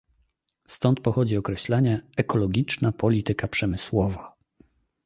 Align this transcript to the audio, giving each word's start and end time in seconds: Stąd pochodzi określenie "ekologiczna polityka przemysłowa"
Stąd 0.67 0.99
pochodzi 0.99 1.37
określenie 1.37 2.01
"ekologiczna 2.17 2.91
polityka 2.91 3.47
przemysłowa" 3.47 4.35